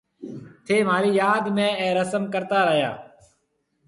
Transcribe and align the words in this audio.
ٿَي 0.65 0.77
مهارِي 0.87 1.11
ياد 1.21 1.43
۾ 1.57 1.65
اَي 1.81 1.87
رسم 1.99 2.23
ڪرتا 2.33 2.59
رھيَََا۔ 2.67 2.91